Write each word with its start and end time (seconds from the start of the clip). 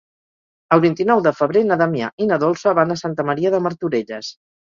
El 0.77 0.81
vint-i-nou 0.85 1.21
de 1.27 1.33
febrer 1.41 1.63
na 1.65 1.77
Damià 1.81 2.09
i 2.25 2.27
na 2.31 2.39
Dolça 2.45 2.75
van 2.81 2.97
a 2.97 2.99
Santa 3.03 3.27
Maria 3.29 3.53
de 3.59 3.61
Martorelles. 3.69 4.33